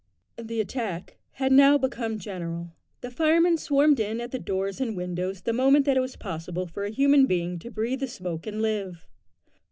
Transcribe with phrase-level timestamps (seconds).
[0.41, 2.71] The attack had now become general.
[3.01, 6.65] The firemen swarmed in at the doors and windows the moment that it was possible
[6.65, 9.05] for a human being to breathe the smoke and live.